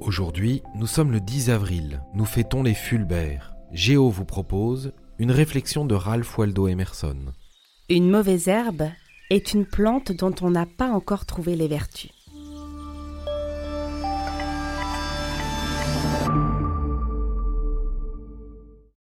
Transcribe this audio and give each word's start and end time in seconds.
Aujourd'hui, 0.00 0.62
nous 0.74 0.86
sommes 0.86 1.10
le 1.10 1.20
10 1.20 1.50
avril, 1.50 2.02
nous 2.14 2.26
fêtons 2.26 2.62
les 2.62 2.74
Fulbert. 2.74 3.54
Géo 3.72 4.10
vous 4.10 4.24
propose 4.24 4.92
une 5.18 5.30
réflexion 5.30 5.84
de 5.84 5.94
Ralph 5.94 6.36
Waldo 6.36 6.68
Emerson. 6.68 7.16
Une 7.88 8.10
mauvaise 8.10 8.46
herbe 8.48 8.90
est 9.30 9.54
une 9.54 9.64
plante 9.64 10.12
dont 10.12 10.34
on 10.42 10.50
n'a 10.50 10.66
pas 10.66 10.90
encore 10.90 11.24
trouvé 11.24 11.56
les 11.56 11.68
vertus. 11.68 12.10